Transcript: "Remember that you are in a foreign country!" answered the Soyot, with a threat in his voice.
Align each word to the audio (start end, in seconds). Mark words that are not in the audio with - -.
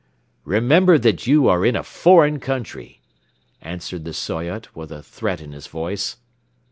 "Remember 0.45 0.97
that 0.97 1.27
you 1.27 1.47
are 1.47 1.63
in 1.63 1.75
a 1.75 1.83
foreign 1.83 2.39
country!" 2.39 3.01
answered 3.61 4.03
the 4.03 4.13
Soyot, 4.13 4.75
with 4.75 4.91
a 4.91 5.03
threat 5.03 5.39
in 5.41 5.51
his 5.51 5.67
voice. 5.67 6.17